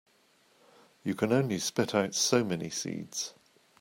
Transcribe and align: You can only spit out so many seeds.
You 1.03 1.13
can 1.13 1.31
only 1.31 1.59
spit 1.59 1.93
out 1.93 2.15
so 2.15 2.43
many 2.43 2.71
seeds. 2.71 3.35